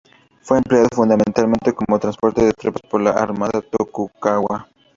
Fue 0.41 0.57
empleado 0.57 0.87
fundamentalmente 0.91 1.73
como 1.75 1.99
transporte 1.99 2.43
de 2.43 2.53
tropas 2.53 2.81
por 2.89 3.01
la 3.01 3.11
armada 3.11 3.61
Tokugawa. 3.61 4.67